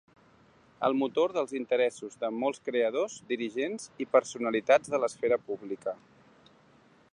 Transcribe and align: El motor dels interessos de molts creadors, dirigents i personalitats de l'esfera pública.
El 0.87 0.95
motor 1.01 1.33
dels 1.37 1.53
interessos 1.59 2.15
de 2.23 2.31
molts 2.45 2.63
creadors, 2.69 3.19
dirigents 3.33 3.87
i 4.05 4.09
personalitats 4.17 4.95
de 4.95 5.03
l'esfera 5.05 5.41
pública. 5.51 5.97